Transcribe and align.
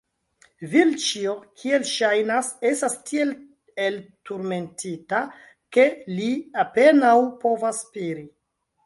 Vilĉjo, 0.69 1.33
kiel 1.63 1.83
ŝajnas, 1.89 2.49
estas 2.69 2.95
tiel 3.09 3.33
elturmentita, 3.89 5.21
ke 5.77 5.87
li 6.21 6.31
apenaŭ 6.65 7.13
povas 7.45 7.83
spiri. 7.87 8.27